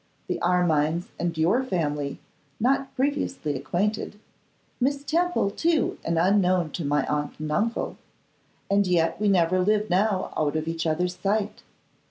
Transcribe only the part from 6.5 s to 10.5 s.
to my aunt and uncle. And yet we never live now